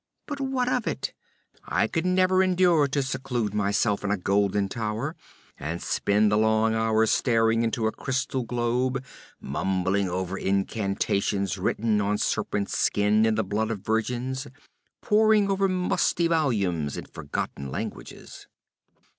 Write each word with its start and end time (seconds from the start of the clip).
But 0.25 0.39
what 0.41 0.67
of 0.67 0.87
it? 0.87 1.13
I 1.63 1.85
could 1.85 2.07
never 2.07 2.41
endure 2.41 2.87
to 2.87 3.03
seclude 3.03 3.53
myself 3.53 4.03
in 4.03 4.09
a 4.09 4.17
golden 4.17 4.67
tower, 4.67 5.15
and 5.59 5.79
spend 5.79 6.31
the 6.31 6.39
long 6.39 6.73
hours 6.73 7.11
staring 7.11 7.61
into 7.61 7.85
a 7.85 7.91
crystal 7.91 8.41
globe, 8.41 9.03
mumbling 9.39 10.09
over 10.09 10.39
incantations 10.39 11.59
written 11.59 12.01
on 12.01 12.17
serpent's 12.17 12.75
skin 12.75 13.27
in 13.27 13.35
the 13.35 13.43
blood 13.43 13.69
of 13.69 13.81
virgins, 13.81 14.47
poring 15.03 15.51
over 15.51 15.69
musty 15.69 16.27
volumes 16.27 16.97
in 16.97 17.05
forgotten 17.05 17.69
languages. 17.69 18.47